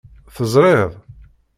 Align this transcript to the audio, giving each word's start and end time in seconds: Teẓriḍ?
Teẓriḍ? 0.35 0.91